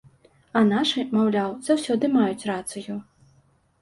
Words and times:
А 0.61 0.61
нашы, 0.69 1.03
маўляў, 1.15 1.53
заўсёды 1.69 2.05
маюць 2.17 2.47
рацыю. 2.55 2.95